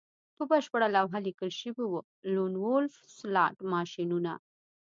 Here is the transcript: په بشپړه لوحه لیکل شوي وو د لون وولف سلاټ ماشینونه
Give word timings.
په 0.37 0.43
بشپړه 0.51 0.87
لوحه 0.95 1.19
لیکل 1.27 1.49
شوي 1.59 1.85
وو 1.87 1.99
د 2.21 2.23
لون 2.35 2.53
وولف 2.63 2.93
سلاټ 3.17 3.55
ماشینونه 3.73 4.33